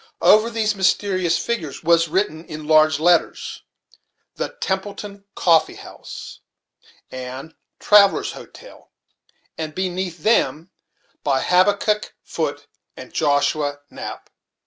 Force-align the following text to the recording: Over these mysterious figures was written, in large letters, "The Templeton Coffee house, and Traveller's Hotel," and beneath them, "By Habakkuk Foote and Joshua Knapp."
Over 0.23 0.49
these 0.49 0.73
mysterious 0.73 1.37
figures 1.37 1.83
was 1.83 2.07
written, 2.07 2.43
in 2.45 2.65
large 2.65 2.97
letters, 2.99 3.61
"The 4.33 4.49
Templeton 4.59 5.25
Coffee 5.35 5.75
house, 5.75 6.39
and 7.11 7.53
Traveller's 7.79 8.31
Hotel," 8.31 8.91
and 9.59 9.75
beneath 9.75 10.23
them, 10.23 10.71
"By 11.23 11.43
Habakkuk 11.43 12.15
Foote 12.23 12.65
and 12.97 13.13
Joshua 13.13 13.81
Knapp." 13.91 14.31